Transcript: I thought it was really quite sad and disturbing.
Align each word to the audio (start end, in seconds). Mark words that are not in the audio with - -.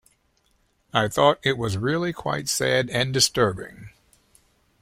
I 0.95 1.07
thought 1.09 1.37
it 1.43 1.59
was 1.59 1.77
really 1.77 2.11
quite 2.11 2.49
sad 2.49 2.89
and 2.89 3.13
disturbing. 3.13 3.91